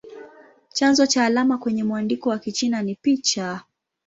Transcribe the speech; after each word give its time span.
Chanzo 0.71 1.05
cha 1.05 1.25
alama 1.25 1.57
kwenye 1.57 1.83
mwandiko 1.83 2.29
wa 2.29 2.39
Kichina 2.39 2.81
ni 2.83 2.95
picha. 2.95 3.63